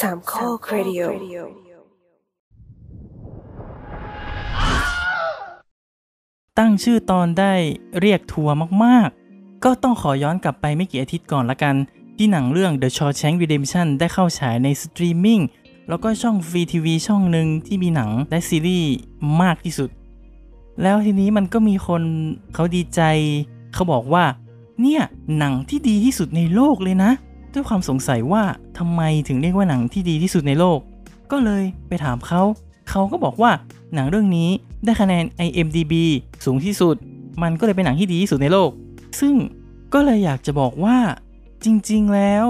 [0.00, 1.02] สามข้อครดิโอ
[6.58, 7.52] ตั้งชื่อตอนได้
[8.00, 8.54] เรียกทัวร์
[8.84, 11.74] มากๆ ก็ต้องขอย้อนกลับไปไม่กี่อาทิตย์ก่อนละกัน
[12.16, 15.40] ที่หนังเรื่อง The Shawshank Redemption ได้เข้าฉายในสตรีมมิ่ง
[15.88, 18.90] แล้วก็ช่องฟรีทีวีช่องหนึ่งที่มีหนังและซีรีส์
[19.42, 19.90] มากที่สุด
[20.82, 22.02] แล้วทีนี้มันก็มีคน
[22.54, 23.00] เขาดีใจ
[23.74, 24.24] เขาบอกว่า
[24.80, 25.02] เนี่ย
[25.38, 27.12] หนังที่ดีที่สุดในโลกเลยนะ
[27.54, 28.42] ด้วยความสงสัยว่า
[28.78, 30.78] ทำไมถึงเรียกว่าหนังที่ดีที่สุดในโลก
[31.32, 32.42] ก็เลยไปถามเขา
[32.90, 33.50] เขาก็บอกว่า
[33.94, 34.48] หนังเรื่องนี้
[34.84, 35.94] ได้คะแนน IMDB
[36.44, 36.96] สูงที่สุด
[37.42, 38.70] มันก็เลยเป็นหนังที่ดีที่สุดในโลก
[39.20, 39.34] ซึ่ง
[39.94, 40.96] ก็เลยอยากจะบอกว่า
[41.64, 42.46] จริงๆแล้ว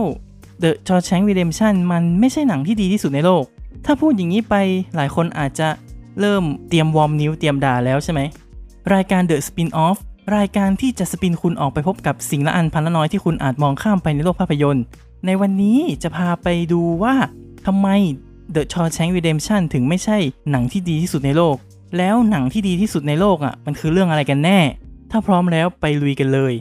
[0.63, 3.45] The Shawshank Redemption มันไม่ใช่หนังที่ดีที่สุดในโลก
[3.85, 4.55] ถ้าพูดอย่างนี้ไป
[4.97, 5.69] หลายคนอาจจะ
[6.21, 8.21] เริ่มเตรียมวอร์มนิ้วเตรียมด่าแล้วใช่ไหม
[8.95, 9.99] รายการ The Spin-off
[10.37, 14.85] รายการที่จะสปินคุณออกไปพบกับสิ่งละอันพันละน้อยที่คุณอาจมองข้ามไปในโลกภาพยนตร์
[15.27, 17.15] ในวันนี้จะพาไปดูว่า
[17.67, 17.89] ทำไม
[18.55, 20.19] The Shawshank Redemption ถึงไม่ใช่
[20.51, 21.57] หนังที่ดีที่สุดในโลก
[21.97, 24.59] แล้วหนังที่ดีที่สุดในโลกอะมันคือเรื่องอะไรกันแน่
[25.11, 26.55] ถ้าพร้อมแล้วไปลุยกันเลย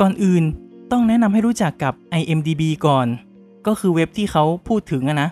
[0.00, 0.44] ก่อนอื่น
[0.90, 3.06] ต้องแนะนำให้รู้จักกับ IMDB ก่อน
[3.66, 5.28] ก็คือเว็บที่เขาพูดถึงนะ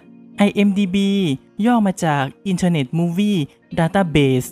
[0.48, 0.96] IMDB
[1.66, 3.38] ย่อมาจาก Internet Movie
[3.78, 4.48] Database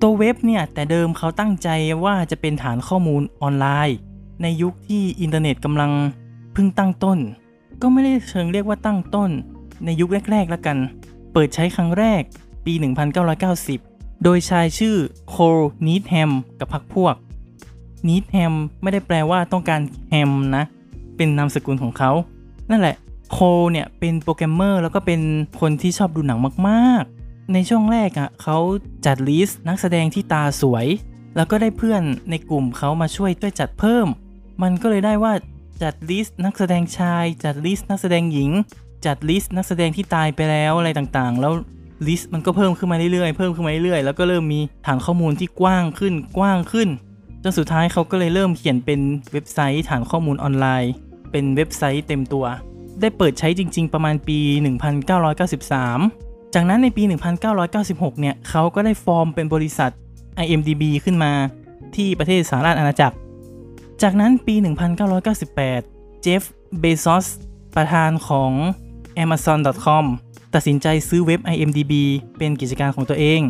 [0.00, 1.68] ตัวเว็บเนี่ย แต่เดิมเขาตั้งใจ
[2.04, 3.96] ว่าจะเป็นฐานข้อมูลออนไลน์
[4.42, 5.92] ในยุคที่อินเทอร์เน็ตกำลัง
[6.52, 7.18] เพิ่งตั้งต้น
[7.82, 9.30] ก็ไม่ได้เชิงเรียกว่าตั้งต้น
[9.84, 10.78] ในยุคแรกๆแล้วกัน
[11.32, 12.22] เปิดใช้ครั้งแรก
[12.64, 12.72] ปี
[13.48, 14.96] 1990 โดยชายชื่อ
[15.28, 17.14] โคลนีดแฮมกับพรรคพวก
[18.06, 20.64] นีดแฮมไม่ได้แปลว่าต้องการแฮมนะ
[21.16, 22.12] เป็นนามสกุลของเขา
[22.70, 22.96] นั่นแหละ
[23.32, 23.38] โคล
[23.72, 25.20] เนี่ยเป็นโปรแกรมเมอร์แล้วก็เป็น
[25.60, 26.38] คนที่ชอบดูหนัง
[26.68, 28.58] มากๆ ในช่วงแรกอะ่ะเขา
[29.06, 30.86] จัด list นักแสดงที่ตาสวย
[31.36, 34.06] แล้วก็ได้เพื่อนในกลุ่มเขามาช่วยช่วยจัดเพิ่ม
[34.62, 35.32] มันก็เลยได้ว่า
[35.82, 38.50] จัด list นักแสดงชาย จัด list นักแสดงหญิง
[39.06, 41.52] จัด list นักแสดงที่ตายไปแล้วอะไรต่างๆ แล้ว
[42.06, 46.88] list มันก็เพิ่มขึ้นมาเรื่อยๆ เพิ่มขึ้นมาเรื่อยๆ แล้วก็เริ่มมีฐานข้อมูลที่กว้างขึ้น กว้างขึ้น
[47.42, 49.00] จนสุดท้ายเขาก็เลยเริ่มเขียนเป็น
[49.32, 50.92] เว็บไซต์ฐานข้อมูลออนไลน์
[51.30, 52.44] เป็นเว็บไซต์เต็มตัว
[53.00, 54.38] ได้เปิดใช้จริง ๆ ประมาณปี
[55.66, 57.02] 1993 จากนั้นในปี
[57.62, 59.90] 1996 เนี่ยเขาก็ได้ฟอร์มเป็นบริษัท
[60.44, 61.32] IMDB ขึ้นมา
[61.96, 63.16] ที่ประเทศสหราชอาณาจักร
[64.02, 64.54] จากนั้นปี
[65.38, 66.42] 1998 เจฟฟ์
[66.80, 67.26] เบซอส
[67.76, 68.52] ประธานของ
[69.24, 70.04] Amazon.com
[70.54, 71.92] ตัดสินใจซื้อเว็บ IMDB
[72.38, 73.40] เป็นกิจการของตัวเอง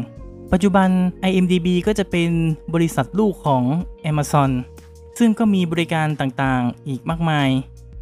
[0.53, 0.89] ปัจจุบัน
[1.31, 2.31] IMDB ก็จะเป็น
[2.75, 3.63] บริษัทลูกของ
[4.11, 4.51] Amazon
[5.19, 7.49] ซึ่งก็มีบริการต่างๆ อีกมากมาย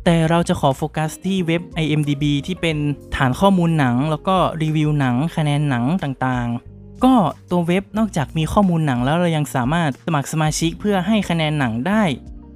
[0.05, 2.77] แต่เราจะขอโฟกัสที่เว็บ IMDB ที่เป็น
[3.17, 7.15] ฐานข้อมูลหนัง แล้วก็รีวิวหนังคะแนนหนังต่างๆ ก็
[7.51, 12.03] ตัวเว็บนอกจากมีข้อมูลหนังแล้วเรายังสามารถสมัครสมาชิกเพื่อให้คะแนนหนังได้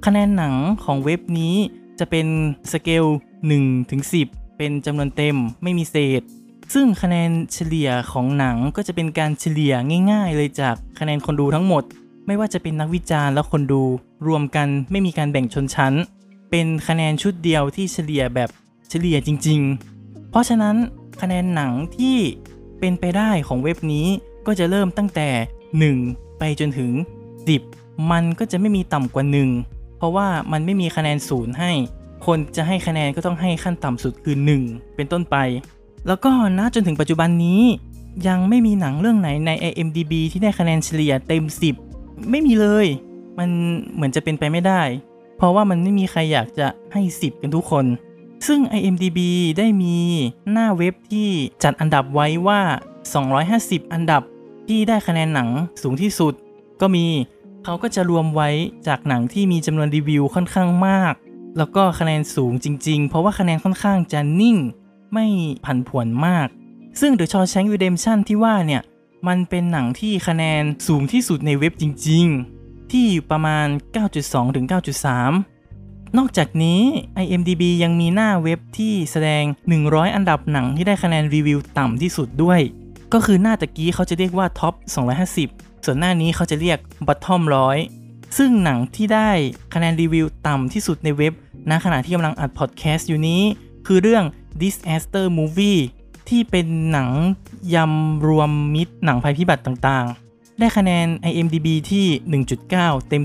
[0.05, 0.53] คะแนนหนัง
[0.83, 1.55] ของเว็บนี้
[1.99, 2.27] จะเป็น
[2.71, 3.05] สเกล
[3.47, 6.21] 1ถึง10 เป็นจำนวนเต็มไม่มีเศษ
[6.73, 9.73] ซึ่งคะแนนเฉลี่ยของหนังก็จะเป็นการเฉลี่ย
[10.11, 11.83] ง่าย ๆ เลยจากคะแนนคนดูทั้งหมด
[12.27, 13.83] ไม่ว่าจะเป็นนักวิจารณ์และคนดู
[14.27, 15.93] รวมกันไม่มีการแบ่งชนชั้น
[16.51, 18.49] เป็นคะแนนชุดเดียวที่เฉลี่ยแบบ
[18.89, 19.59] เฉลี่ยจริง
[19.95, 20.75] ๆ เพราะฉะนั้น
[21.21, 22.17] คะแนนหนังที่
[22.79, 24.07] เป็นไปได้ของเว็บนี้
[24.47, 25.29] ก็จะเริ่มตั้งแต่
[25.85, 26.91] 1 ไปจนถึง
[27.51, 29.25] 10 มันก็จะไม่มีต่ำกว่า
[29.61, 31.71] 1 เพราะว่ามันไม่มีคะแนนศูนย์ให้
[32.25, 35.37] คนจะให้คะแนนก็ต้องให้ขั้นต่ำสุดคือ 1 เป็นต้นไป
[36.07, 37.61] แล้วก็นะจนถึงปัจจุบันนี้
[38.27, 41.43] ยังไม่มีหนังเรื่องไหนใน IMDB ที่ได้คะแนนเฉลี่ยเต็ม
[41.87, 42.87] 10 ไม่มีเลย
[43.37, 43.49] มัน
[43.93, 44.81] เหมือนจะเป็นไปไม่ได้
[45.37, 47.85] เพราะว่ามันไม่มีใครอยากจะให้ 10 กันทุกคน
[48.47, 49.19] ซึ่ง IMDB
[49.57, 49.95] ได้มี
[50.51, 51.29] หน้าเว็บที่
[51.63, 52.61] จัดอันดับไว้ว่า
[53.27, 54.21] 250 อันดับ
[54.67, 55.49] ที่ได้คะแนนหนัง
[55.81, 56.33] สูงที่สุด
[56.81, 57.05] ก็มี
[57.63, 58.49] เขาก็จะรวมไว้
[58.87, 61.13] จากหนังที่มีจำนวนรีวิวค่อนข้างมาก
[61.57, 64.57] แล้วก็คะแนนสูงจริง ๆ เพราะว่าคะแนนค่อนข้างจะนิ่ง
[65.13, 65.25] ไม่
[65.65, 66.47] ผันผวนมาก
[66.99, 68.81] ซึ่ง The Shawshank Redemption ที่ว่าเนี่ย
[69.27, 72.25] มันเป็นหนังที่คะแนนสูงที่สุดในเว็บจริง
[72.59, 73.67] ๆ ที่อยู่ประมาณ
[74.11, 74.65] 9.2 ถึง
[75.41, 76.81] 9.3 นอกจากนี้
[77.23, 79.43] IMDB ยังมีหน้าเว็บที่แสดง
[79.79, 82.59] 100 อันดับหนังที่ได้คะแนนรีวิวต่ำที่สุดด้วย
[83.13, 84.73] ก็คือหน้าตะกี้เขาจะเรียกว่าท็อป
[85.29, 87.41] 250 ส่วนหน้านี้เขาจะเรียก bottom
[87.89, 89.31] 100ซึ่งหนังที่ได้
[89.73, 91.33] คะแนนรีวิวต่ำที่สุดในเว็บ
[91.69, 93.41] ณขณะที่กำลังอัดพอดแคสต์อยู่นี้
[93.87, 94.23] คือเรื่อง
[94.61, 95.81] Disaster Movie
[96.29, 97.09] ที่เป็นหนัง
[97.75, 102.05] ยำรวมมิตรหนังภัยพิบัติต่างๆ ได้คะแนน IMDB ที่
[102.57, 103.23] 1.9 เต็ม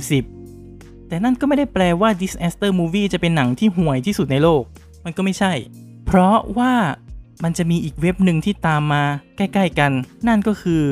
[0.52, 4.62] 10 แต่นั่นก็ไม่ได้แปลว่า Disaster Movie จะเป็นหนังที่ห่วยที่สุดในโลก
[5.04, 5.52] มันก็ไม่ใช่
[6.06, 6.74] เพราะว่า
[7.44, 9.04] มันจะมีอีกเว็บหนึ่งที่ตามมา
[9.36, 9.92] ใกล้ๆกัน
[10.28, 10.82] นั่นก็คือ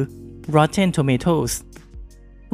[0.54, 1.52] Rotten Tomatoes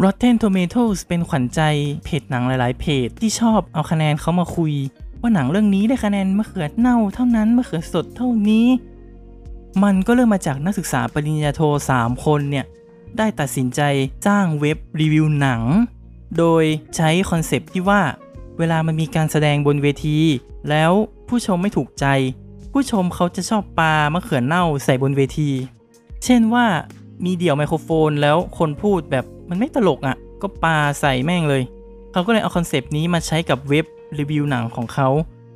[0.03, 1.61] Rotten Tomatoes เป็นขวัญใจ
[2.05, 4.73] เพจหนังหลายๆ เพจที่ชอบเอาคะแนนเขามาคุย
[5.21, 8.67] ว่าหนังเรื่องนี้ได้คะแนนมะเขือเน่าเท่านั้นมะเขือสดเท่านี้
[9.83, 11.61] มันก็เริ่มมาจากนักศึกษาปริญญาโท
[11.95, 12.67] 3 คนเนี่ย
[13.19, 13.81] ได้ตัดสินใจ
[14.27, 15.63] สร้างเว็บรีวิวหนัง
[16.39, 16.65] โดย
[16.97, 18.01] ใช้ concept ที่ว่า
[18.59, 20.19] เวลามันมีการแสดงบนเวที
[20.71, 20.93] แล้ว
[21.29, 22.07] ผู้ชมไม่ถูกใจ
[22.73, 25.51] ผู้ชมเขาจะชอบปามะเขือเน่าใส่บนเวที
[26.25, 26.67] เช่นว่า
[27.25, 31.63] มีเดี่ยวไมโครโฟนแล้วคนพูดแบบมันไม่ตลกอะ่ะ ก็ปาใส่แม่งเลย
[32.13, 33.87] เขาก็เลยเอา concept นี้มาใช้กับเว็บ
[34.19, 35.09] รีวิวหนังของเขา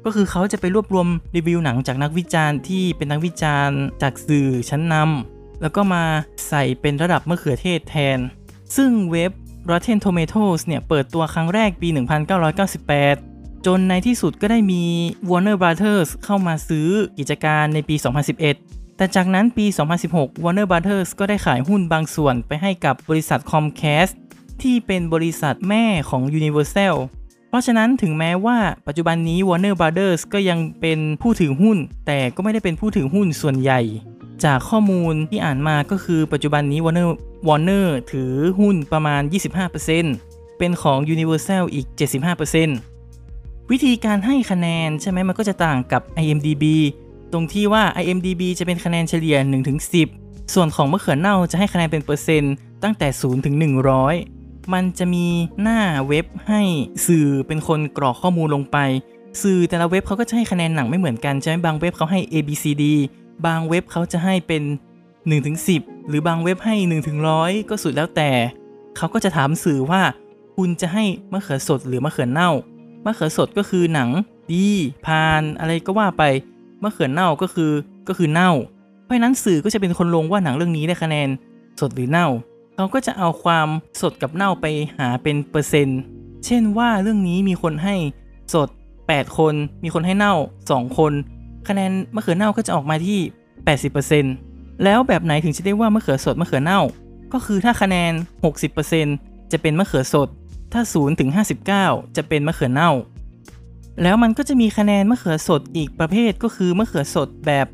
[0.04, 6.04] ก็คือเขาจะไปรวบรวมรีวิวหนังจากนักวิจารณ์ที่เป็นนักวิจารณ์จากสื่อชั้นนำแล้วก็มา
[6.48, 8.18] ใส่เป็นระดับมะเขือเทศแทน
[8.76, 9.30] ซึ่งเว็บ
[9.70, 11.88] Rotten Tomatoes เนี่ยเปิดตัวครั้งแรกปี
[12.72, 14.82] 1998 จนในที่สุดก็ได้มี
[15.30, 17.96] Warner Brothers เข้ามาซื้อกิจการในปี
[18.46, 19.66] 2011 แต่จากนั้นปี
[20.04, 24.14] 2016 Warner Brothers ก็ได้ขายหุ้นบางส่วนไปให้กับบริษัท Comcast
[24.62, 26.94] ที่เป็นบริษัทแม่ของ Universal
[27.54, 33.80] ราะฉะนั้นถึงแม้ว่าปัจจุบันนี้ Warner Brothers ก็ยังเป็นผู้ถือหุ้น แต่ก็ไม่ได้เป็นผู้ถือหุ้นส่วนใหญ่
[34.44, 37.08] จากข้อมูลที่อ่านมาก็คือปัจจุบันนี้ Warner
[37.48, 38.30] Warner ถือ
[38.60, 39.22] หุ้นประมาณ
[39.90, 41.86] 25%เป็นของ Universal อีก
[42.58, 46.64] 75%วิธีการให้คะแนนใช่ไหมมันก็จะต่างกับ IMDB
[47.32, 49.36] ตรงที่ว่า IMDB จะเป็นคะแนนเฉลี่ย
[49.96, 53.54] 1-10 ส่วนของมะเขือเน่าจะให้คะแนนเป็นเปอร์เซ็นต์ตั้งแต่ 0 ถึง
[54.02, 54.33] 100
[54.72, 55.26] มันจะมี
[55.62, 55.78] หน้า
[56.08, 56.62] เว็บให้
[57.06, 58.78] สื่อเป็นคนกรอกข้อมูลลงไป
[59.43, 62.84] สื่อแต่ละเว็บเขาก็จะให้คะแนนหนังไม่เหมือนกันใช่ไหมบางเว็บเขาให้ A B C D
[63.46, 64.62] บางเว็บเขาจะให้เป็น
[65.05, 68.31] 1ถึง10หรือบางเว็บให้1ถึง100ก็สุดแล้วแต่
[68.96, 70.02] เขาก็จะถามสื่อว่า
[70.56, 72.50] คุณจะให้มะเขือสดหรือมะเขือเน่า
[73.05, 74.08] มะเขือสดก็คือหนัง
[74.50, 74.66] ดี
[75.06, 76.22] พานอะไรก็ว่าไป
[76.82, 77.72] มะเขือเน่าก็คือ
[78.08, 78.50] ก็คือเน่า
[79.05, 81.28] เพราะนั้นสื่อก็จะเป็นคนลงว่าหนังเรื่องนี้ได้คะแนน
[81.81, 82.26] สดหรือเน่า
[82.75, 83.69] เขาก็จะเอาความ
[84.00, 84.67] สดกับเน่าไป
[84.99, 86.00] หาเป็นเปอร์เซ็นต์
[86.47, 87.97] เช่นว่าเรื่องนี้มีคนให้
[88.55, 88.69] สด
[89.03, 89.55] 8 คน
[89.85, 90.35] มีคนให้เน่า
[90.69, 91.12] 2 คน
[91.69, 93.19] คะแนนมะเขือเน่าก็จะออกมาที่
[94.23, 96.81] 80%แล้วแบบไหนถึงจะได้ว่ามะเขือสดมะเขือเน่า
[97.32, 98.12] ก็คือถ้าคะแนน
[98.82, 100.29] 60%จะเป็นมะเขือสด
[100.73, 101.31] ถ้า0ถึง
[101.73, 102.91] 59 จะเป็นมะเขือเน่า
[104.03, 107.67] แล้วมันก็จะมีคะแนนมะเขือสดอีกประเภทก็คือมะเขือสดแบบ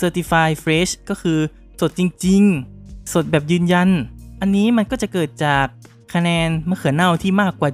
[0.00, 1.38] Certified Fresh ก็คือ
[1.80, 2.42] สดจริง
[2.78, 3.88] ๆ สดแบบยืนยัน
[4.40, 5.66] อันนี้มันก็จะเกิดจาก
[6.14, 7.70] คะแนนมะเขือเน่าที่มากกว่า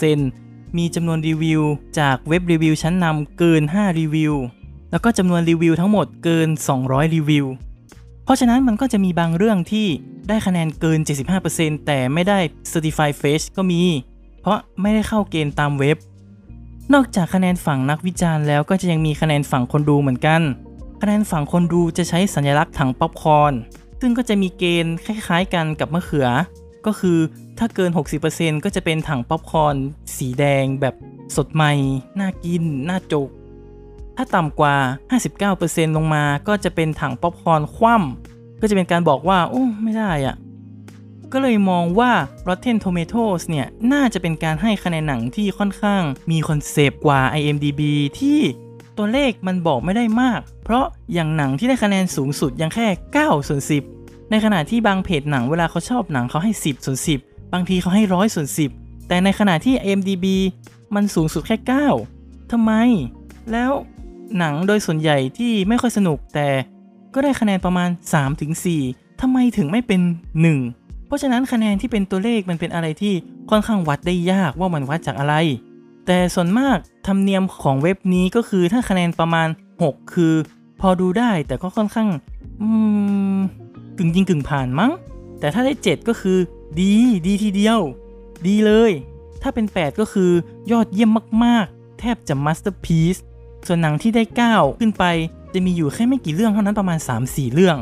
[0.00, 1.62] 75%มีจำนวนรีวิว
[1.98, 4.34] จากเว็บรีวิวชั้นนำเกิน 5 รีวิว
[4.90, 6.48] แล้วก็จำนวนรีวิวทั้งหมดเกิน
[6.80, 7.46] 200 รีวิว
[8.24, 9.86] เพราะฉะนั้นมันก็จะมีบางเรื่องที่
[10.28, 10.98] ได้คะแนนเกิน
[11.42, 12.38] 75%แต่ไม่ได้
[12.72, 13.82] Certified Fresh ก็มี
[14.40, 15.96] เพราะไม่ได้เข้าเกณฑ์ตามเว็บ
[16.92, 20.40] นอกจากคะแนนฝั่งนักวิจารณ์แล้วก็จะยังมีคะแนนฝั่งคนดูเหมือนกัน
[21.02, 23.52] คะแนนฝั่งคนดูจะใช้สัญลักษณ์ถังป๊อปคอร์น
[24.00, 26.28] ซึ่งก็จะมีเกณฑ์คล้ายๆกันกับมะเขือ
[26.86, 27.18] ก็คือ
[27.58, 27.90] ถ้าเกิน
[28.28, 29.76] 60%ก็จะเป็นถังป๊อปคอร์น
[30.16, 30.94] สีแดงแบบ
[31.36, 31.72] สดใหม่
[32.20, 33.28] น่ากิน น่าจก
[34.16, 34.74] ถ้าต่ำกว่า
[35.36, 40.36] 59%ลงมาก็จะเป็นถังป๊อปคอร์นคว่ำก็จะเป็นการบอกว่า โอ้ ไม่ได้อะ
[41.32, 42.10] ก็เลยมองว่า
[42.48, 47.80] Rotten Tomatoes เนี่ย น่าจะเป็นการให้คะแนนหนังที่ค่อนข้างมีคอนเซปต์กว่า IMDB
[48.20, 48.40] ที่
[48.98, 52.86] ตัวเลขมันบอกไม่ได้มาก เพราะอย่างหนังที่ได้คะแนนสูงสุดยังแค่
[53.16, 53.60] 9ส่วน
[53.94, 60.26] 10 ในขณะที่บางเพจหนังเวลาเขาชอบหนังเขาให้ 10ส่วน10 บางทีเขาให้ร้อยส่วน10 แต่ในขณะที่ IMDB
[60.94, 61.56] มันสูงสุดแค่
[62.04, 62.72] 9ทำไม
[63.52, 63.70] แล้ว
[64.38, 66.48] หนังโดยส่วนใหญ่ที่ไม่ค่อยสนุกแต่
[67.14, 67.90] ก็ได้คะแนนประมาณ
[68.54, 70.00] 3-4ทำไมถึงไม่เป็น
[70.54, 73.14] 1 เพราะฉะนั้นคะแนนที่เป็นตัวเลขมันเป็นอะไรที่
[73.50, 75.34] ค่อนข้างวัดได้ยากว่ามันวัดจากอะไร
[76.10, 79.48] แต่ส่วนมากธรรมเนียมของเว็บนี้ก็คือถ้าคะแนนประมาณ
[79.80, 80.34] 6 คือ
[80.80, 82.08] พอดูได้แต่ก็ค่อนข้าง
[83.98, 84.92] กึ่งยิงกึ่งผ่านมั้ง
[85.40, 86.38] แต่ถ้าได้ 7 ก็คือ
[86.80, 86.92] ดี
[87.26, 87.80] ดีทีเดียว
[88.46, 88.92] ดีเลย
[89.42, 90.30] ถ้าเป็น 8 ก็คือ
[90.70, 91.10] ยอดเยี่ยม
[91.44, 93.16] มากๆ แทบจะมาสเตอร์พีซ
[93.66, 94.22] ส่วนหนังที่ได้
[94.52, 95.04] 9 ขึ้นไป
[95.54, 97.76] จะมีอยู่แค่ไม่กี่เรื่องเท่านั้นประมาณ 3-4 เรื่อง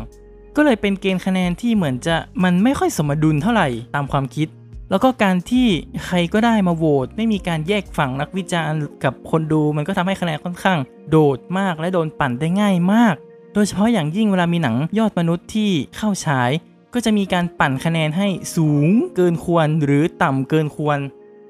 [0.56, 4.48] ก็เลยเป็นเกณฑ์คะแนนที่เหมือนจะมันไม่ค่อยสมดุลเท่าไหร่ตามความคิด
[4.90, 5.66] แล้วก็การที่
[6.04, 10.78] ใครก็ได้มาโหวตไม่มีการแยกฝั่งนักวิจารณ์กับคนดู มันก็ทำให้คะแนนค่อนข้าง
[11.10, 13.14] โดดมากและโดนปั่นได้ง่ายมาก
[13.54, 16.50] โดยเฉพาะอย่างยิ่งเวลามีหนังยอดมนุษย์ที่เข้าฉาย
[16.94, 20.98] ก็จะมีการปั่นคะแนนให้สูงเกินควรหรือต่ำเกินควร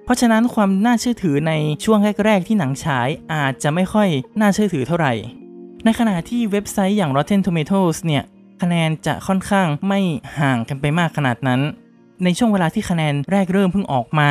[0.05, 1.53] เพราะฉะนั้นความน่าเชื่อถือใน
[1.85, 4.09] ช่วงแรก ๆ ที่หนังฉายอาจจะไม่ค่อย
[4.41, 5.13] น่าเชื่อถือเท่าไหร่
[5.85, 8.25] ในขณะที่เว็บไซต์อย่าง Rotten Tomatoes เนี่ย
[8.63, 10.01] คะแนนจะค่อนข้างไม่
[10.39, 11.61] ห่างกันไปมากขนาดนั้น
[12.25, 14.31] ในช่วงเวลาที่คะแนนแรกเริ่มเพิ่งออกมา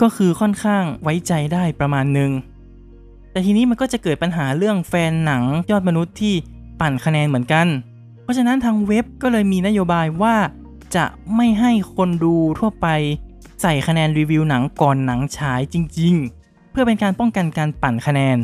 [0.00, 2.30] ก็คือค่อนข้างไว้ใจได้ประมาณหนึ่ง
[3.32, 6.34] แต่ทีนี้มันก็จะเกิดปัญหาเรื่องแฟนหนังยอดมนุษย์ที่
[6.80, 7.66] ปั่นคะแนนเหมือนกัน
[8.22, 10.36] เพราะฉะนั้นทางเว็บก็เลยมีนโยบายว่า
[10.96, 11.04] จะ
[11.36, 12.86] ไม่ให้คนดูทั่วไป
[13.62, 18.38] ใส่คะแนนรีวิวหนังก่อนหนังฉายจริง ๆ เพื่อเป็นการป้องกันการปั่นคะแนน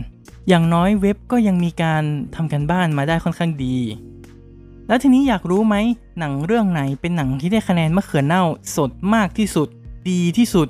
[0.49, 2.03] อย่างน้อยเว็บก็ยังมีการ
[2.35, 3.77] ทำกันบ้านมาได้ค่อนข้างดี
[4.89, 5.77] แล้วทีนี้อยากรู้ไหม
[6.19, 8.43] หนังเรื่องไหนเป็นหนังที่ได้คะแนนมะเขือเน่า
[8.77, 9.69] สดมากที่สุด
[10.11, 10.69] ดีที่สุด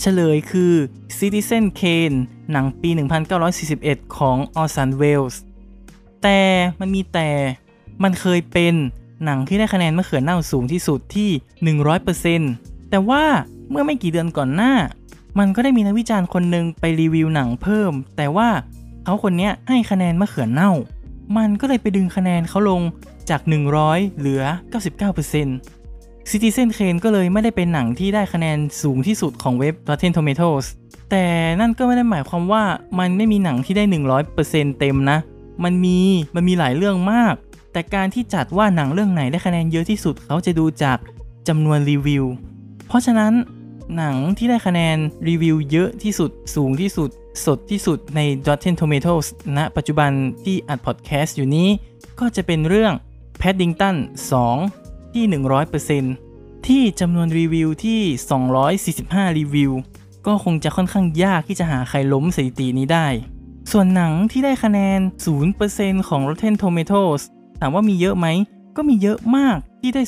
[0.00, 0.72] เฉลยคือ
[1.18, 2.16] Citizen Kane
[2.52, 2.90] หนังปี
[3.52, 5.40] 1941 ของออสันเวลส์
[6.22, 6.40] แต่
[6.80, 7.28] มันมีแต่
[8.02, 8.74] มันเคยเป็น
[9.24, 11.30] หนังที่ได้คะแนนมะเขือเน่าสูงที่สุดที่
[12.30, 13.24] 100%แต่ว่า
[13.70, 14.74] เมื่อไม่กี่เดือนก่อนหน้า
[15.38, 18.48] มันก็ได้มีนักวิจารณ์คนหนึ่งไปรีวิวหนังเพิ่ม แต่ว่า
[19.04, 20.70] เขาคนนี้ให้คะแนนมะเขือเน่า
[21.36, 22.82] มันก็เลยไปดึงคะแนนเขาลง
[23.30, 23.40] จาก
[23.80, 24.42] 100 เหลือ
[25.36, 30.66] 99% Citizen Kane ก็เลยไม่ได้เป็นหนังที่ได้คะแนนสูงที่สุดของเว็บ Rotten Tomatoes
[31.10, 31.24] แต่
[31.60, 32.62] นั่นก็ไม่ได้หมายความว่า
[32.98, 33.84] มันไม่มีหนังที่ได้
[34.32, 35.18] 100%เต็มนะ
[35.64, 35.98] มันมี
[36.34, 37.34] มันมีหลายเรื่องมาก
[37.72, 40.98] แต่การที่จัดว่าหนังเรื่องไหนได้คะแนนเยอะที่สุดเขาจะดูจาก
[41.48, 42.24] จำนวนรีวิว
[42.88, 43.32] เพราะฉะนั้น
[43.96, 44.96] หนังที่ได้คะแนน
[45.28, 47.10] รีวิวเยอะที่สุดสูงที่สุด
[47.46, 50.10] สดที่สุดใน Rotten Tomatoes ณปัจจุบัน
[50.44, 51.68] ที่อัดพอดแคสต์อยู่นี้
[52.20, 52.92] ก็จะเป็นเรื่อง
[53.40, 53.96] Paddington
[54.56, 55.24] 2 ที่
[55.96, 58.00] 100%ที่จำนวนรีวิวที่
[59.30, 59.72] 245 รีวิว
[60.26, 63.06] ก็คงจะค่อนข้างยากที่จะหาใครล้มสถิตินี้ได้
[63.72, 65.00] ส่วนหนังที่ได้คะแนน
[65.54, 67.22] 0%ของ Rotten Tomatoes
[67.60, 68.26] ถามว่ามีเยอะไหม
[68.76, 70.02] ก็มีเยอะมากที่ได้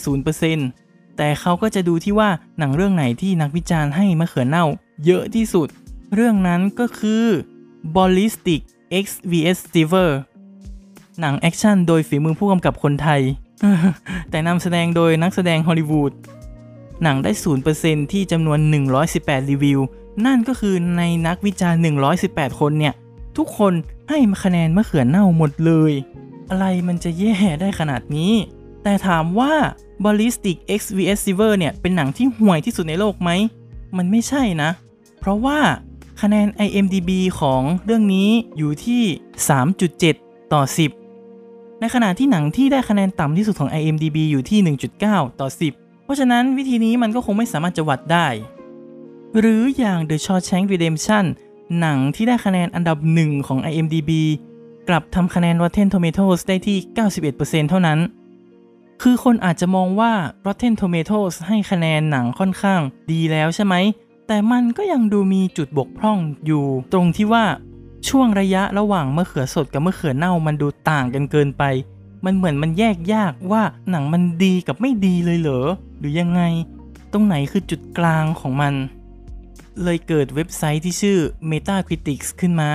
[0.44, 0.81] 0%
[1.16, 4.64] แต่เขาก็จะดูที่ว่าหนังเรื่องไหนที่นักวิจารณ์ให้มะเขือเน่า
[5.04, 5.68] เยอะที่สุด
[6.14, 7.24] เรื่องนั้นก็คือ
[7.94, 8.60] Ballistic
[9.04, 10.10] X vs Silver
[11.20, 13.20] หนังแอคชั่นโดยฝีมือผู้กำกับคนไทย
[14.30, 16.12] แต่นำแสดงโดยนักแสดงฮอลลีวูด
[17.02, 17.32] หนังได้
[17.72, 18.58] 0%ที่จำนวน
[19.04, 19.80] 118 รีวิว
[20.26, 21.80] นั่นก็คือในนักวิจารณ์
[22.20, 22.94] 118 คนเนี่ย
[23.36, 23.72] ทุกคน
[24.08, 25.92] ให้คะแนนมะเขือเน่าหมดเลย
[26.50, 28.32] อะไรมันจะแย่ได้ขนาดนี้
[28.82, 29.52] แต่ถามว่า
[30.04, 33.30] Ballistic X vs Silver เนี่ย เป็นหนังที่ห่วยที่สุดในโลกไหม
[33.96, 34.70] มันไม่ใช่นะ
[35.20, 35.58] เพราะว่า
[36.22, 37.10] คะแนน IMDB
[37.40, 39.02] ของเรื่องนี้อยู่ที่
[39.78, 40.62] 3.7 ต่อ
[41.20, 48.28] 10 ในขณะที่หนังที่ได้คะแนนต่ำที่สุดของ IMDB อยู่ที่ 1.9 ต่อ 10 เพราะฉะนั้นวิธีนี้มันก็คงไม่สามารถจะวัดได้
[49.38, 51.24] หรืออย่าง The Shawshank Redemption
[51.80, 54.10] หนังที่ได้คะแนนอันดับหนึ่งของ IMDB
[54.88, 56.76] กลับทำคะแนน Rotten Tomatoes ได้ที่
[57.24, 57.98] 91%เท่านั้น
[59.04, 60.12] คือคนอาจจะมองว่า
[60.46, 62.80] Rotten Tomatoes ให้คะแนนหนังค่อนข้าง
[63.12, 63.74] ดีแล้วใช่ไหม
[64.26, 67.44] แต่มันก็ยังดูมีจุดบกพร่องอยู่ ตรงที่ว่า
[68.08, 71.62] ช่วงระยะระหว่างมะเขือสดกับมะเขือเน่ามันดูต่างกันเกินไป
[72.24, 75.66] มันเหมือนมันแยกยากว่าหนังมันดีกับไม่ดีเลยเหรอ
[75.98, 76.42] หรือยังไง
[77.12, 78.74] ตรงไหนคือจุดกลางของมัน
[79.82, 81.18] เลยเกิดเว็บไซต์ที่ชื่อ
[81.50, 82.72] Metacritics ขึ้นมา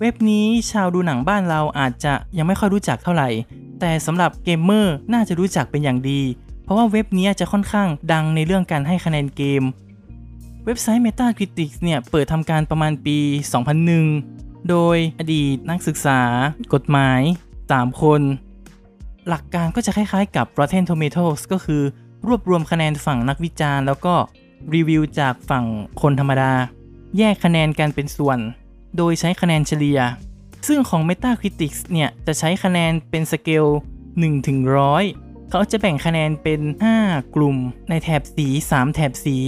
[0.00, 3.28] เว็บนี้ชาวดูหนังบ้านเราอาจจะยังไม่ค่อยรู้จักเท่าไหร่
[3.80, 6.20] แต่สำหรับเกมเมอร์น่าจะรู้จักเป็นอย่างดี
[6.64, 9.62] เพราะว่าเว็บนี้จะค่อนข้างดังในเรื่องการให้คะแนนเกม
[10.64, 13.18] เว็บไซต์ Metacritics เนี่ยเปิดทำการประมาณปี
[13.94, 16.20] 2001 โดยอดีตนักศึกษา
[16.74, 17.20] กฎหมาย
[17.60, 18.20] 3 คน
[19.28, 21.82] หลักการก็จะคล้ายๆกับ Rotten Tomatoes ก็คือ
[22.26, 24.14] รวบรวมคะแนนฝั่งนักวิจารณ์ แล้วก็
[24.74, 25.64] รีวิวจากฝั่ง
[26.00, 26.52] คนธรรมดา
[27.18, 28.38] แยกคะแนนกันเป็นส่วน
[28.96, 30.00] โดยใช้คะแนนเฉลี่ย
[30.66, 33.66] ซึ่งของ Metacritics เนี่ยจะใช้คะแนนเป็นสเกล
[34.06, 34.58] 1ถึง
[35.04, 36.60] 100 เขาจะแบ่งคะแนนเป็น
[36.98, 37.56] 5 กลุ่ม
[37.88, 39.38] ในแถบสี 3 แถบสี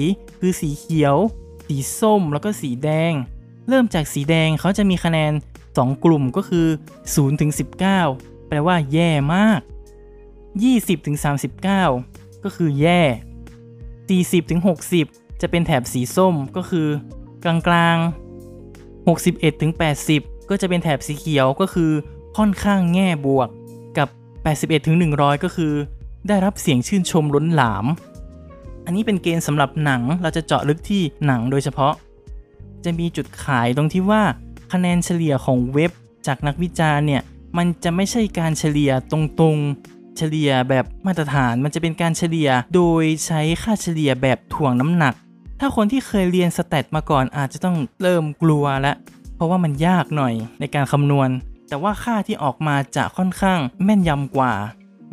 [0.40, 1.16] คือสีเขียว
[1.66, 3.12] สีส้ม แล้วก็สีแดง
[3.68, 5.32] เริ่มจากสีแดงเขาจะมีคะแนน
[5.68, 6.66] 2 กลุ่มก็คือ
[7.04, 7.52] 0ถึง
[7.99, 9.61] 19 แปลว่าแย่มาก
[10.32, 14.61] 20ถึง39 ก็คือแย่ 40ถึง
[15.00, 16.88] 60 จะเป็นแถบสีส้มก็คือ
[17.44, 18.19] กลางกลางๆ
[19.09, 19.73] 61ถึง
[20.11, 21.90] 80 ก็จะเป็นแถบสีเขียวก็คือ
[22.37, 23.49] ค่อนข้างแง่บวก
[23.99, 24.09] กับ
[24.47, 25.73] 81ถึง100 ก็คือ
[26.28, 27.87] ได้รับเสียงชื่นชมล้นหลาม
[28.85, 31.92] อันนี้เป็นเกณฑ์สำหรับหนังเราจะเจาะลึกที่หนังโดยเฉพาะ
[32.85, 34.23] จะมีจุดขายตรงที่ว่า
[34.73, 35.90] คะแนนเฉลี่ยของเว็บ
[36.26, 37.23] จากนักวิจารณ์เนี่ย
[37.59, 45.14] มันจะไม่ใช่การเฉลี่ยตรงๆ เฉลี่ยแบบมาตรฐาน มันจะเป็นการเฉลี่ยโดยใช้ค่าเฉลี่ยแบบถ่วงน้ำหนัก
[45.62, 48.96] ถ้าคนที่เคยเรียนสแตทมาก่อนอาจจะต้องเริ่มกลัวแล้ว
[49.36, 51.28] เพราะว่ามันยากหน่อยในการคำนวณ
[51.68, 54.52] แต่ว่าค่าที่ออกมาจะค่อนข้างแม่นยำกว่า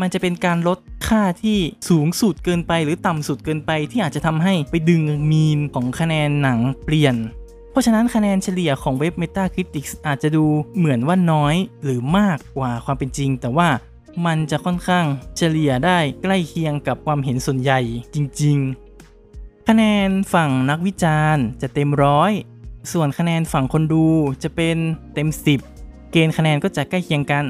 [0.01, 0.77] มันจะเป็นการลด
[1.07, 1.57] ค่าที่
[1.89, 5.01] สูงสุดเกินไป หรือต่ำสุดเกินไปที่อาจจะทำให้ไปดึง
[5.31, 7.15] มีนของคะแนนหนังเปลี่ยน
[7.71, 10.45] เพราะฉะนั้นคะแนนเฉลี่ยของเว็บ Metacritics อาจจะดู
[10.77, 13.69] เหมือนว่าน้อยหรือมากกว่าความเป็นจริง แต่ว่า
[14.25, 15.05] มันจะค่อนข้าง
[15.37, 17.79] เฉลี่ยได้ใกล้เคียงกับความเห็นส่วนใหญ่
[18.15, 18.87] จริง ๆ
[19.71, 22.31] คะแนนฝั่งนักวิจารณ์จะเต็มร้อย
[22.91, 24.05] ส่วนคะแนนฝั่งคนดู
[24.43, 24.77] จะเป็น
[25.13, 25.29] เต็ม
[25.69, 27.45] 10 เกณฑ์คะแนนก็จะใกล้เคียงกัน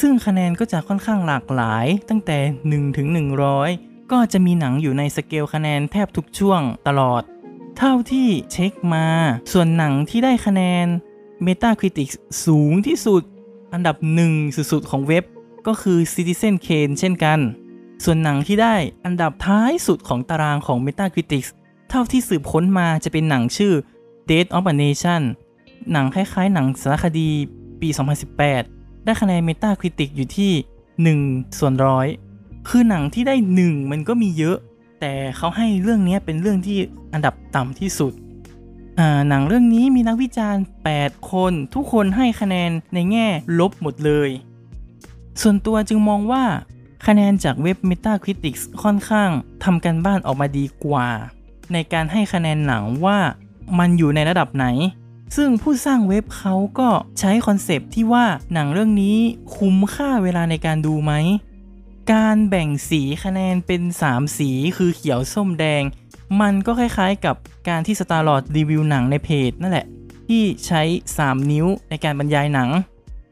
[0.00, 2.38] ซึ่งคะแนนก็จะค่อนข้างหลากหลาย ตั้งแต่
[2.70, 3.08] 1ถึง
[3.60, 7.22] 100 ก็จะมีหนังอยู่ในสเกลคะแนนแทบทุกช่วงตลอด
[7.78, 9.06] เท่าที่เช็คมา
[9.52, 10.86] ส่วนหนังที่ได้คะแนน
[11.46, 12.08] Metacritic
[12.44, 13.22] สูงที่สุด
[13.72, 15.24] อันดับหนึ่งสุดๆของเว็บ
[15.66, 17.38] ก็คือ Citizen Kane เช่นกัน
[18.04, 21.44] ส่วนหนังที่ได้อันดับท้ายสุดของตารางของ Metacritic
[21.90, 23.72] เท่าที่สืบค้นมาจะเป็นหนังชื่อ
[24.28, 25.22] Death of a Nation
[25.92, 27.28] หนังคล้ายๆ หนังสารคดี
[27.80, 27.88] ปี
[28.46, 30.52] 2018 ได้คะแนน Metacritic อยู่ที่
[31.26, 32.06] 1 ส่วนร้อย
[32.68, 34.56] คือหนังที่ได้ 1 มันก็มีเยอะ
[35.00, 36.78] แต่เขาให้เรื่องนี้เป็นเรื่องที่
[37.12, 38.12] อันดับต่ำที่สุด
[39.28, 40.64] หนังเรื่องนี้มีนักวิจารณ์
[40.96, 43.26] 8 คน ทุกคนให้คะแนนในแง่
[43.58, 44.30] ลบหมดเลย
[45.40, 46.44] ส่วนตัวจึงมองว่า
[47.06, 49.30] คะแนนจากเว็บ Metacritic ค่อนข้าง
[49.64, 51.08] ทำกันบ้านออกมาดีกว่า
[51.72, 53.18] ในการให้คะแนนหนังว่า
[53.78, 54.66] มันอยู่ในระดับไหน
[55.36, 56.88] ซึ่งผู้สร้างเว็บเขาก็
[57.18, 59.16] ใช้คอนเซปที่ว่าหนังเรื่องนี้
[59.56, 61.12] คุ้มค่าเวลาในการดูไหม
[62.12, 65.82] การแบ่งสีคะแนนเป็น 3 สีคือเขียวส้มแดง
[66.40, 67.36] มันก็คล้ายๆกับ
[67.68, 69.86] การที่สตาร์ลอดรีวิวหนังในเพจนั่นแหละ
[70.28, 70.82] ที่ใช้
[71.16, 72.68] 3 นิ้วในการบรรยายหนัง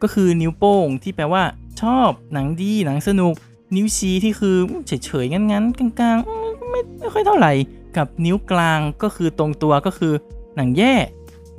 [0.03, 1.43] ก็คือนิ้วโป้งที่แปลว่า
[1.83, 3.35] ชอบหนังดีหนังสนุก
[3.75, 4.57] นิ้วชี้ที่คือ
[4.87, 7.53] เฉยๆงั้นๆ กลางๆไม่ไม่ค่อยเท่าไหร่
[7.97, 10.13] กับนิ้วกลางก็คือตรงตัวก็คือ
[10.57, 10.95] หนังแย่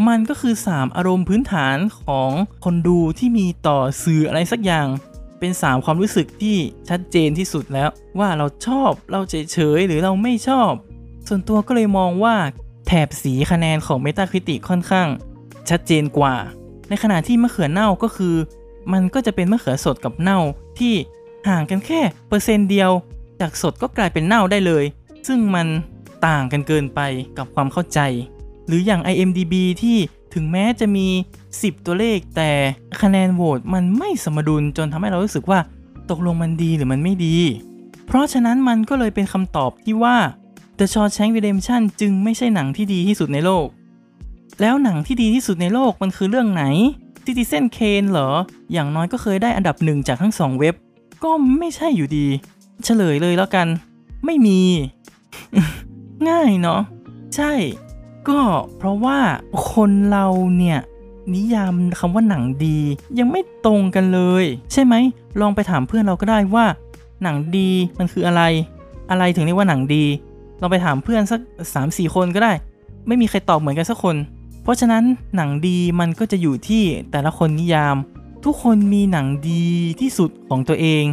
[0.07, 2.31] มันก็คือ 3 อารมณ์พื้นฐานของ
[2.65, 4.87] คนดูที่มีต่อสื่ออะไรสักอย่าง
[5.39, 6.57] เป็น 3 ความรู้สึกที่
[6.89, 7.89] ชัดเจนที่สุดแล้ว
[8.19, 10.71] ว่าเราชอบเราเฉยเฉยหรือเราไม่ชอบ
[11.27, 12.35] ส่วนตัวก็เลยมองว่า
[12.87, 15.07] แถบสีคะแนนของ Metacritic ค่อนข้าง
[15.69, 16.35] ชัดเจนกว่า
[16.89, 18.35] ในขณะที่มะเขือเน่าก็คือ
[18.93, 20.39] มันก็จะเป็นมะเขือสดกับเน่า
[20.79, 20.93] ที่
[21.47, 22.91] ห่างกันแค่เปอร์เซนต์เดียว
[23.41, 24.83] จากสดก็กลายเป็นเน่าได้เลย
[25.27, 25.67] ซึ่งมัน
[26.25, 26.99] ต่างกันเกินไป
[27.37, 27.99] กับความเข้าใจ
[28.67, 29.97] หรืออย่าง IMDB ที่
[30.33, 31.07] ถึงแม้จะมี
[31.47, 32.51] 10 ตัวเลขแต่
[33.01, 35.59] คะแนนโหวตมันไม่สมดุลจนทำให้เรารู้สึกว่า
[36.09, 37.37] ตกลงมันดีหรือมันไม่ดี
[38.05, 40.17] เพราะฉะนั้นมันก็เลยเป็นคำตอบที่ว่า
[40.79, 43.67] The Shawshank Redemption จึงไม่ใช่หนังที่ดีที่สุดในโลก
[44.61, 46.63] แล้วหนังที่ดีที่สุดในโลกมันคือเรื่องไหน
[47.25, 48.29] Citizen Kane เหรอ
[48.73, 50.75] อย่างน้อยก็เคยได้อันดับหนึ่งจากทั้งสองเว็บ
[51.23, 52.27] ก็ไม่ใช่อยู่ดี
[52.83, 53.67] เฉลยเลยแล้วกัน
[54.25, 54.59] ไม่มี
[56.29, 56.81] ง่ายเนาะ
[57.35, 57.51] ใช่
[58.29, 58.39] ก็
[58.77, 59.17] เพราะว่า
[59.71, 60.27] คนเรา
[60.57, 60.79] เนี่ย
[61.33, 62.79] นิยามคำว่าหนังดี
[63.19, 64.95] ยังไม่ตรงกันเลย ใช่ไหม
[65.41, 66.65] ลองไปถามเพื่อนเราก็ได้ว่า
[67.23, 68.41] หนังดีมันคืออะไร
[69.09, 70.03] อะไรถึงเรียกว่าหนังดี
[70.61, 71.39] ลองไปถามเพื่อนสัก
[71.75, 72.53] 3-4 คนก็ได้
[73.07, 74.15] ไม่มีใครตอบเหมือนกันสักคน
[74.63, 75.03] เพราะฉะนั้น
[75.35, 77.95] หนังดีมันก็จะอยู่ที่แต่ละคนนิยาม
[78.45, 79.67] ทุกคนมีหนังดี
[80.01, 81.03] ที่สุดของตัวเอง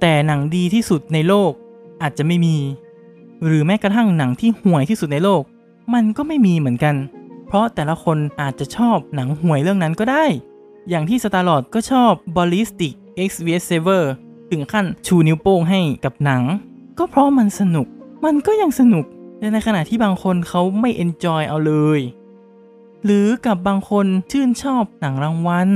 [0.00, 1.52] แต่หนังดีที่สุดในโลก
[2.02, 2.56] อาจจะไม่มี
[3.44, 5.42] หรือแม้กระทั่งหนังที่ห่วยที่สุดในโลก
[5.94, 6.94] มันก็ไม่มีเหมือนกัน
[7.46, 10.24] เพราะแต่ละคนอาจจะชอบหนังห่วยเรื่องนั้นก็ได้
[10.88, 12.92] อย่างที่สตาร์ลอร์ดก็ชอบ Ballistic:
[13.28, 13.64] Ecks vs.
[13.70, 14.04] Sever
[14.50, 16.42] ถึงขั้นชูนิ้วโป้งให้กับหนัง
[16.98, 17.86] ก็เพราะมันสนุก
[18.24, 19.04] มันก็ยังสนุก
[19.38, 22.00] แต่ในขณะที่บางคนเขาไม่ enjoy เอาเลย
[23.04, 25.70] หรือกับบางคนชื่นชอบหนังรางวัล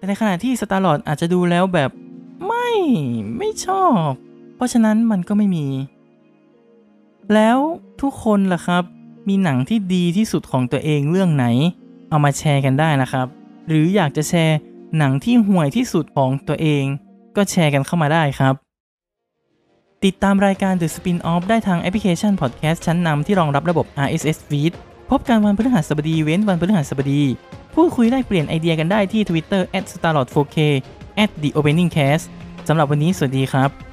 [0.00, 1.90] แต่ในขณะที่สตาร์ลอร์ดอาจจะดูแล้วแบบ
[2.46, 2.68] ไม่
[3.38, 4.08] ไม่ชอบ
[4.56, 5.66] เพราะฉะนั้นมันก็ไม่มี
[7.34, 7.58] แล้ว
[8.02, 8.82] ทุกคนล่ะครับ
[9.28, 11.46] มีหนังที่ดีที่สุดของตัวเองเรื่องไหน
[12.08, 13.26] เอามาแชร์กันได้นะครับ
[13.66, 14.56] หรืออยากจะแชร์
[14.98, 16.84] หนังที่ห่วยที่สุดของตัวเอง
[17.36, 18.54] ก็แชร์กันเข้ามาได้ครับ
[20.04, 24.72] ติดตามรายการ The Spin-off ได้ทางแอปพลิเคชัน Podcast ชั้นนำที่รองรับระบบ RSS Feed
[25.10, 27.22] พบกันวันพฤหัสบดีเว้นวันพฤหัสบดี
[27.80, 29.62] พูดคุยได้เปลี่ยนไอเดียกันได้ที่ Twitter
[29.92, 30.56] @starlord4k
[31.42, 32.24] @theopeningcast
[32.68, 33.89] สำหรับวันนี้สวัสดีครับ